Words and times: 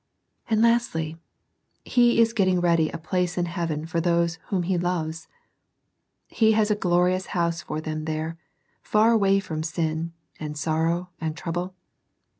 And 0.49 0.63
lastly, 0.63 1.19
He 1.85 2.19
is 2.19 2.33
getting 2.33 2.59
ready 2.59 2.89
a 2.89 2.97
place 2.97 3.37
in 3.37 3.45
heaven 3.45 3.85
for 3.85 4.01
those 4.01 4.39
whom 4.47 4.63
He 4.63 4.75
loves. 4.75 5.27
He 6.27 6.53
has 6.53 6.71
a 6.71 6.75
glorious 6.75 7.27
house 7.37 7.61
for 7.61 7.79
them 7.79 8.05
there, 8.05 8.35
far 8.81 9.11
away 9.11 9.39
from 9.39 9.61
sin, 9.61 10.13
and 10.39 10.57
sorrow, 10.57 11.11
and 11.21 11.37
trouble. 11.37 11.75